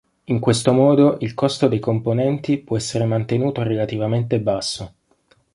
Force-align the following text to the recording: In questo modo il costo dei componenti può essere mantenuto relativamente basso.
In 0.23 0.39
questo 0.39 0.73
modo 0.73 1.17
il 1.19 1.35
costo 1.35 1.67
dei 1.67 1.77
componenti 1.77 2.57
può 2.57 2.75
essere 2.75 3.05
mantenuto 3.05 3.61
relativamente 3.61 4.39
basso. 4.39 4.93